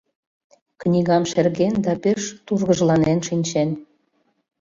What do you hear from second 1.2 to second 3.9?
шерген да пеш тургыжланен шинчен.